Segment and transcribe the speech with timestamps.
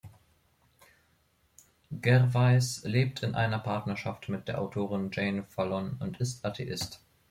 [1.95, 7.03] Gervais lebt in einer Partnerschaft mit der Autorin Jane Fallon und ist Atheist.